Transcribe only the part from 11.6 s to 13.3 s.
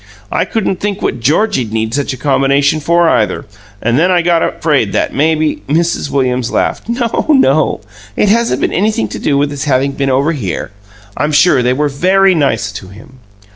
they were very nice to him."